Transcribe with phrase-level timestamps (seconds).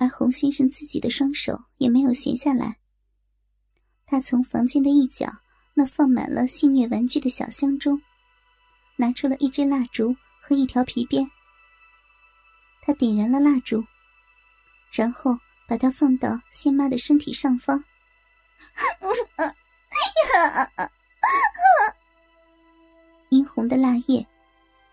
[0.00, 2.78] 而洪先生自己的双手也没有闲下来。
[4.06, 5.30] 他从房间的一角
[5.74, 8.00] 那放满了戏虐玩具的小箱中，
[8.96, 11.30] 拿出了一支蜡烛和一条皮鞭。
[12.80, 13.84] 他点燃了蜡烛，
[14.90, 17.84] 然后把它放到仙妈的身体上方。
[23.28, 24.26] 殷红的蜡液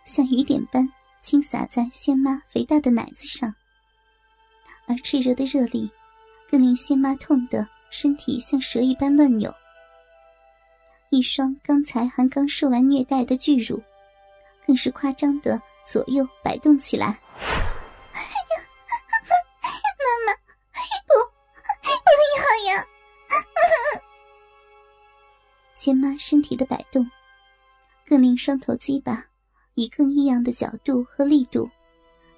[0.06, 0.88] 像雨点般
[1.22, 3.56] 倾洒在仙妈肥大的奶子上，
[4.88, 5.92] 而炽热的热力
[6.50, 9.54] 更令仙妈痛得身体像蛇一般乱扭。
[11.10, 13.82] 一双刚才还刚受完虐待的巨乳，
[14.66, 17.08] 更是夸张的左右摆动起来。
[20.00, 20.34] 妈妈，
[21.06, 21.14] 不，
[21.82, 22.86] 不要呀！
[25.76, 27.10] 仙妈身体的摆动，
[28.06, 29.26] 更令双头鸡巴
[29.76, 31.70] 以更异样的角度和力度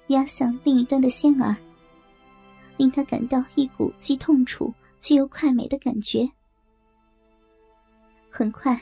[0.08, 1.56] 压向另一端的仙儿，
[2.80, 6.26] 令他感到一股既痛楚却又快美的感觉。
[8.30, 8.80] 很快，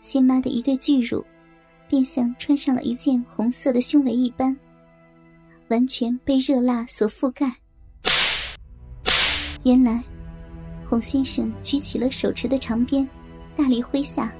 [0.00, 1.24] 仙妈的一对巨乳
[1.88, 4.56] 便像穿上了一件红色的胸围一般，
[5.68, 7.54] 完全被热蜡所覆盖。
[9.62, 10.02] 原来，
[10.84, 13.08] 洪先生举起了手持的长鞭。
[13.56, 14.34] 大力挥下，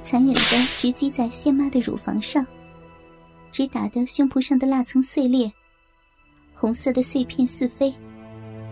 [0.00, 2.46] 残忍的直击在仙妈的乳房上，
[3.50, 5.52] 直打得胸脯上的蜡层碎裂，
[6.60, 7.90] 红色的碎片四飞，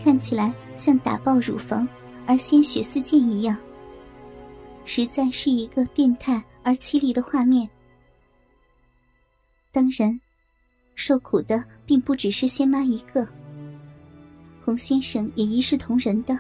[0.04, 1.88] 看起来像打爆乳房
[2.26, 3.56] 而鲜血四溅一样，
[4.84, 7.66] 实在是一个变态而凄厉的画面。
[9.72, 10.20] 当然，
[10.96, 13.26] 受苦的并不只是仙妈一个，
[14.62, 16.38] 洪先生也一视同仁的。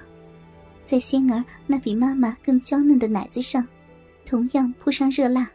[0.84, 3.66] 在仙儿那比妈妈更娇嫩的奶子上，
[4.26, 5.48] 同样铺上热蜡，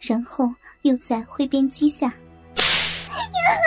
[0.00, 2.14] 然后又在挥鞭击下。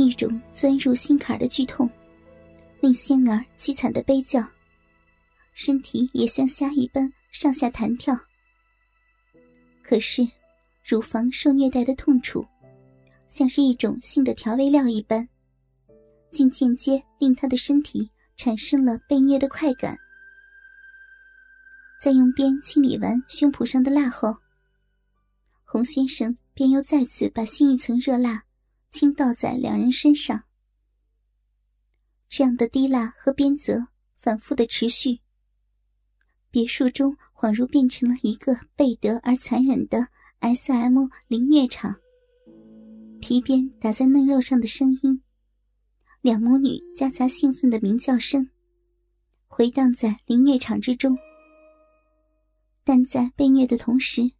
[0.00, 1.88] 一种钻入心坎的剧痛，
[2.80, 4.42] 令仙儿凄惨的悲叫，
[5.52, 8.16] 身体也像虾一般上下弹跳。
[9.82, 10.26] 可是，
[10.84, 12.46] 乳房受虐待的痛楚，
[13.28, 15.28] 像是一种新的调味料一般。
[16.30, 19.98] 竟间接令他的身体产生了被虐的快感。
[22.00, 24.36] 在用鞭清理完胸脯上的蜡后，
[25.64, 28.42] 洪先生便又再次把新一层热蜡
[28.90, 30.44] 倾倒在两人身上。
[32.28, 35.20] 这样的滴蜡和鞭责反复的持续，
[36.50, 40.08] 别墅中恍如变成了一个背德而残忍的
[40.40, 41.08] S.M.
[41.28, 41.96] 凌虐场。
[43.20, 45.22] 皮鞭打在嫩肉上的声音。
[46.22, 48.50] 两母女夹杂兴奋的鸣叫声，
[49.46, 51.16] 回荡在凌虐场之中。
[52.84, 54.30] 但在被虐的同时，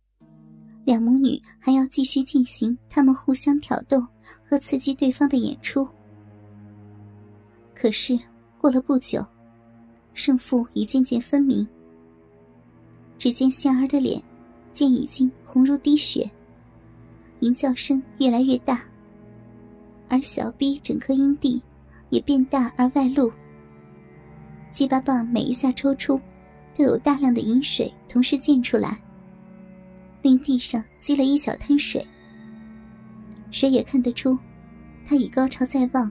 [0.90, 4.04] 两母女还要继续进行他们互相挑逗
[4.44, 5.86] 和刺激对方的演出。
[7.76, 8.18] 可是
[8.60, 9.24] 过了不久，
[10.14, 11.64] 胜负已渐渐分明。
[13.16, 14.20] 只见仙儿的脸，
[14.72, 16.28] 见已经红如滴血，
[17.38, 18.82] 淫叫声越来越大，
[20.08, 21.62] 而小臂整颗阴蒂。
[22.08, 23.30] 也变大而外露，
[24.72, 26.20] 鸡巴棒每一下抽出，
[26.76, 29.00] 都有大量的饮水同时溅出来，
[30.22, 32.06] 令地上积了一小滩水。
[33.50, 34.38] 谁也看得出，
[35.06, 36.10] 他已高潮在望。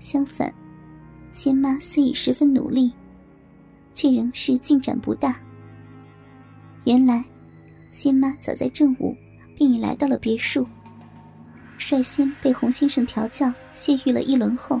[0.00, 0.52] 相反，
[1.32, 2.92] 仙妈虽已十分努力，
[3.92, 5.36] 却仍是进展不大。
[6.84, 7.24] 原来，
[7.90, 9.16] 仙妈早在正午
[9.56, 10.66] 便已来到了别墅。
[11.78, 14.80] 率先被洪先生调教泄欲了一轮后，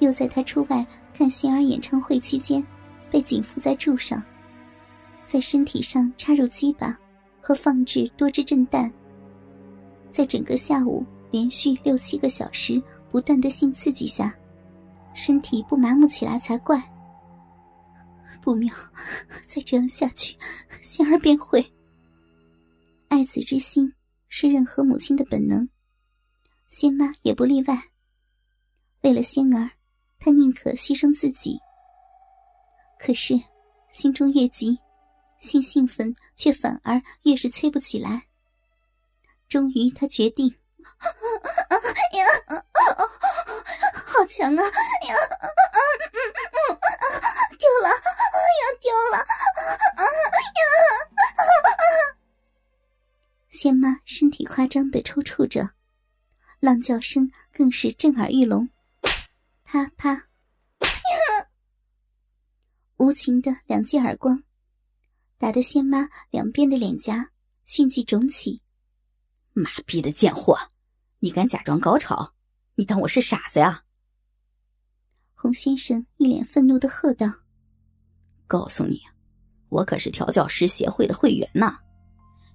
[0.00, 2.64] 又在他出外看仙儿演唱会期间，
[3.10, 4.22] 被紧缚在柱上，
[5.24, 6.98] 在身体上插入鸡巴
[7.40, 8.92] 和放置多支震弹，
[10.10, 14.34] 在整个下午连续六七个小时不断的性刺激下，
[15.14, 16.82] 身体不麻木起来才怪。
[18.40, 18.74] 不妙，
[19.46, 20.36] 再这样下去，
[20.80, 21.64] 仙儿便会
[23.08, 23.92] 爱子之心。
[24.34, 25.68] 是任何母亲的本能，
[26.66, 27.78] 仙妈也不例外。
[29.02, 29.72] 为了仙儿，
[30.18, 31.60] 她宁可牺牲自己。
[32.98, 33.38] 可是，
[33.92, 34.78] 心中越急，
[35.42, 38.28] 性兴奋却反而越是催不起来。
[39.48, 40.54] 终于，他决定
[42.14, 42.24] ：“呀，
[44.06, 44.62] 好强啊！
[44.62, 45.16] 呀，
[47.58, 47.88] 丢了，
[48.62, 49.18] 要丢了！
[49.18, 49.26] 呀！”
[53.50, 55.70] 仙妈身体夸张的抽搐着，
[56.60, 58.68] 浪叫声更是震耳欲聋，
[59.64, 60.28] 啪啪，
[62.96, 64.44] 无情的两记耳光，
[65.42, 67.32] 打得仙妈两边的脸颊
[67.64, 68.62] 迅即肿起，
[69.54, 70.56] 妈逼的贱货，
[71.18, 72.34] 你敢假装高潮？
[72.76, 73.82] 你当我是傻子呀？
[75.34, 77.26] 洪先生一脸愤怒的喝道
[78.46, 79.00] ：“告诉你，
[79.68, 81.76] 我可是调教师协会的会员呢，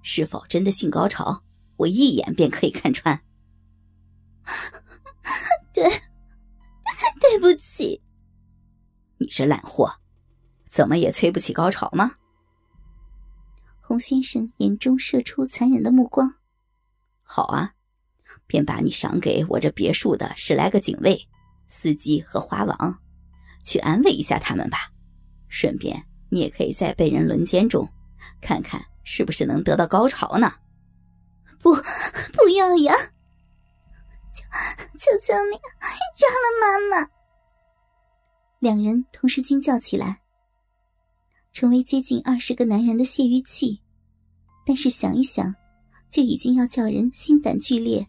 [0.02, 1.44] 是否真的性高潮，
[1.76, 3.22] 我一眼便可以看穿。
[5.76, 5.84] ”对，
[7.20, 8.02] 对不起。
[9.18, 9.92] 你这烂货，
[10.72, 12.16] 怎么也催不起高潮吗？
[13.88, 16.30] 洪先生眼中射出残忍的目光。
[17.24, 17.72] 好啊，
[18.46, 21.18] 便把你赏给我这别墅的十来个警卫、
[21.70, 23.00] 司机和花王，
[23.64, 24.92] 去安慰一下他们吧。
[25.48, 27.88] 顺便，你也可以在被人轮奸中，
[28.42, 30.52] 看看是不是能得到高潮呢？
[31.62, 32.94] 不，不要呀！
[34.34, 34.44] 求
[35.00, 35.56] 求求你，
[36.18, 37.10] 饶了妈妈！
[38.60, 40.20] 两人同时惊叫起来，
[41.58, 43.82] 成为接近二十个男人的泄欲器。
[44.64, 45.52] 但是想一想。
[46.10, 48.08] 就已经要叫人心胆俱裂。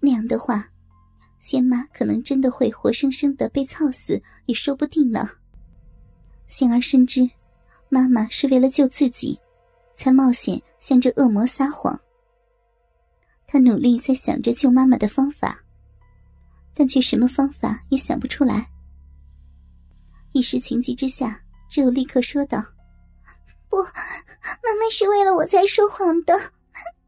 [0.00, 0.68] 那样的话，
[1.40, 5.26] 仙妈可能真的会活生生的被操死，也说不定呢。
[6.46, 7.26] 幸而深知，
[7.88, 9.38] 妈妈是为了救自己，
[9.94, 11.98] 才冒险向这恶魔撒谎。
[13.46, 15.64] 他努力在想着救妈妈的方法，
[16.74, 18.70] 但却什么方法也想不出来。
[20.32, 22.62] 一时情急之下，只有立刻说道
[23.68, 26.52] ：“不，妈妈是为了我才说谎的。”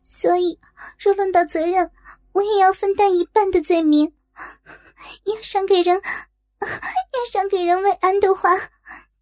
[0.03, 0.59] 所以，
[0.99, 1.91] 若论到责任，
[2.33, 4.15] 我也要分担一半的罪名。
[5.25, 6.01] 要赏给人，
[6.61, 8.51] 要赏给人为安的话，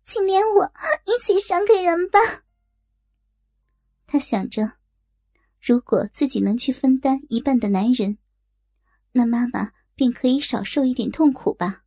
[0.07, 0.73] 请连我
[1.05, 2.19] 一起赏给人吧。
[4.07, 4.73] 他想着，
[5.61, 8.19] 如果自己能去分担一半的男人，
[9.13, 11.84] 那妈妈便可以少受一点痛苦吧。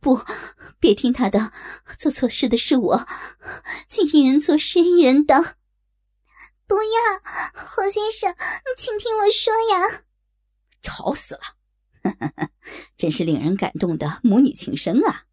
[0.00, 0.20] 不，
[0.78, 1.52] 别听他的，
[1.98, 3.06] 做错事的是我，
[3.88, 5.56] 请一人做事一人当。
[6.66, 10.04] 不要，洪先生，你请听我说呀！
[10.82, 12.50] 吵死了，
[12.96, 15.26] 真是令人感动的母女情深啊！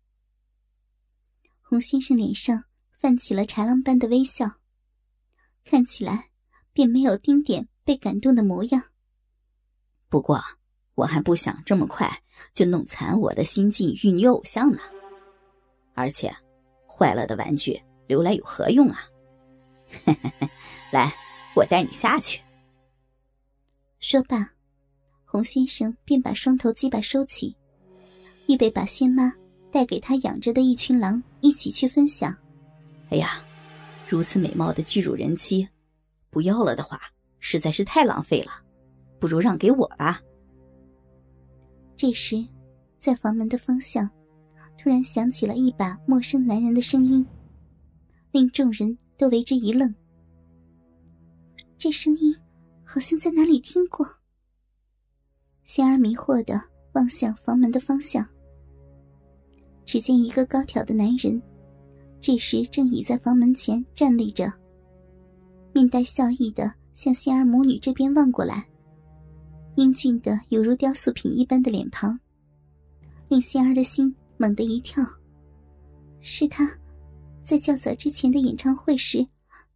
[1.61, 2.65] 洪先生脸上
[2.97, 4.59] 泛起了豺狼般的微笑，
[5.63, 6.31] 看起来
[6.73, 8.91] 便没有丁点被感动的模样。
[10.09, 10.43] 不过，
[11.01, 12.07] 我还不想这么快
[12.53, 14.79] 就弄残我的新晋玉女偶像呢。
[15.95, 16.31] 而且，
[16.87, 19.01] 坏了的玩具留来有何用啊？
[20.93, 21.11] 来，
[21.55, 22.39] 我带你下去。
[23.99, 24.47] 说罢，
[25.25, 27.55] 洪先生便把双头鸡巴收起，
[28.45, 29.33] 预备把仙妈
[29.71, 32.35] 带给他养着的一群狼一起去分享。
[33.09, 33.43] 哎呀，
[34.07, 35.67] 如此美貌的巨乳人妻，
[36.29, 37.01] 不要了的话，
[37.39, 38.51] 实在是太浪费了，
[39.19, 40.21] 不如让给我吧。
[42.01, 42.43] 这时，
[42.97, 44.09] 在房门的方向，
[44.75, 47.23] 突然响起了一把陌生男人的声音，
[48.31, 49.93] 令众人都为之一愣。
[51.77, 52.35] 这声音
[52.83, 54.03] 好像在哪里听过。
[55.63, 56.59] 仙儿迷惑的
[56.93, 58.27] 望向房门的方向，
[59.85, 61.39] 只见一个高挑的男人，
[62.19, 64.51] 这时正倚在房门前站立着，
[65.71, 68.67] 面带笑意的向仙儿母女这边望过来，
[69.75, 72.19] 英俊的犹如雕塑品一般的脸庞，
[73.29, 75.03] 令仙儿的心猛地一跳。
[76.19, 76.69] 是他，
[77.43, 79.25] 在较早之前的演唱会时，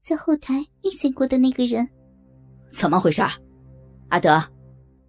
[0.01, 1.87] 在后台遇见过的那个人。
[2.71, 3.21] 怎么回事，
[4.09, 4.43] 阿德？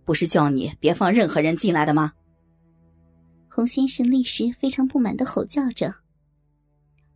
[0.05, 2.13] 不是叫你别放任何人进来的吗？
[3.51, 5.93] 洪先生立时非常不满的吼叫着，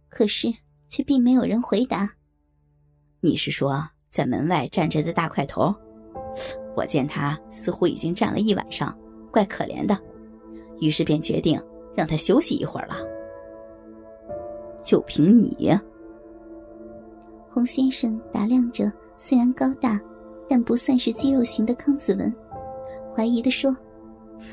[0.08, 0.52] 可是
[0.88, 2.14] 却并没有人回答。
[3.20, 5.74] 你是说在门外站着的大块头？
[6.76, 8.96] 我见他似乎已经站了一晚上，
[9.30, 9.98] 怪可怜的，
[10.80, 11.60] 于是便决定
[11.94, 12.96] 让他休息一会儿了。
[14.84, 15.70] 就凭你？
[17.48, 20.00] 洪先生打量着，虽然高大。
[20.52, 22.34] 但不算是肌肉型的康子文，
[23.14, 23.70] 怀疑的说：“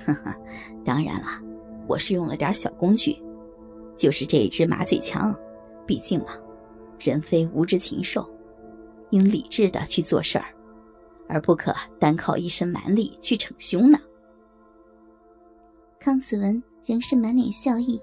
[0.05, 0.37] 哈哈，
[0.85, 1.41] 当然了，
[1.87, 3.19] 我是用了点小工具，
[3.95, 5.35] 就是这一支麻醉枪。
[5.87, 6.27] 毕竟嘛，
[6.99, 8.23] 人非无知禽兽，
[9.09, 10.45] 应理智的去做事儿，
[11.27, 13.99] 而不可单靠一身蛮力去逞凶呢。”
[15.99, 18.01] 康子文仍是满脸笑意，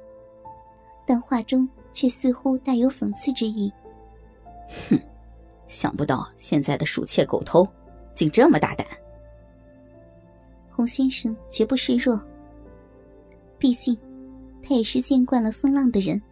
[1.07, 3.73] 但话中却似乎带有讽刺之意。
[4.89, 4.99] 哼，
[5.69, 7.67] 想不到现在的鼠窃狗偷。
[8.15, 8.87] 竟这么大胆！
[10.71, 12.25] 洪先生绝不示弱。
[13.59, 13.99] 毕竟，
[14.63, 16.23] 他也是见惯了风浪的人。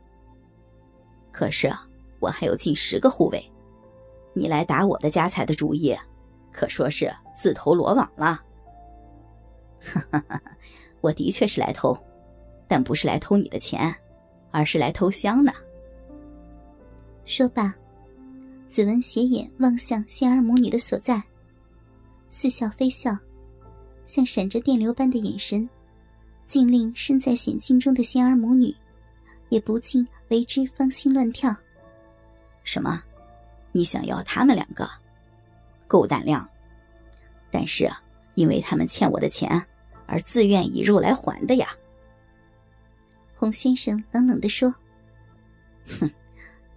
[1.33, 1.85] 可是啊，
[2.21, 3.45] 我还有近十个护卫，
[4.33, 5.93] 你来打我的家财的主意，
[6.53, 8.41] 可说是自投罗网了。
[9.81, 10.41] 哈哈哈！
[11.01, 11.97] 我的确是来偷，
[12.69, 13.93] 但不是来偷你的钱，
[14.53, 15.53] 而是来偷香呢。
[17.25, 17.75] 说罢，
[18.69, 21.21] 子文斜眼望向仙儿母女的所在。
[22.31, 23.17] 似笑非笑，
[24.07, 25.69] 像闪着电流般的眼神，
[26.47, 28.75] 竟令身在险境中的仙儿母女
[29.49, 31.55] 也不禁为之芳心乱跳。
[32.63, 33.03] 什么？
[33.73, 34.89] 你想要他们两个？
[35.93, 36.49] 够胆量！
[37.51, 38.03] 但是啊，
[38.35, 39.63] 因为他们欠我的钱，
[40.07, 41.69] 而自愿以肉来还的呀。
[43.37, 44.75] 洪先生冷冷的说
[46.01, 46.11] ：“哼，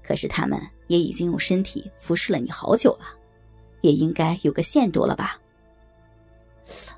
[0.03, 3.05] 可是他们也已经用身体服侍了你好久了，
[3.79, 5.39] 也应该有个限度了吧？”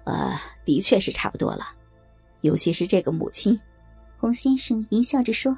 [0.06, 0.34] 呃，
[0.66, 1.68] 的确是差不多了，
[2.42, 3.60] 尤其是这个母亲。
[4.18, 5.56] 洪先生淫笑着说：“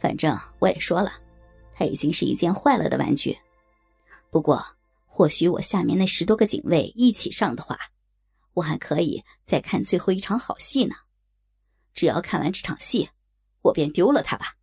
[0.00, 1.12] 反正我也说了，
[1.74, 3.36] 他已经是一件坏了的玩具。
[4.30, 4.64] 不过，
[5.18, 7.76] 或许我下面那十多个警卫一起上的话，
[8.54, 10.94] 我还可以再看最后一场好戏呢。
[11.92, 13.10] 只要看完这场戏，
[13.62, 14.54] 我便丢了他吧。”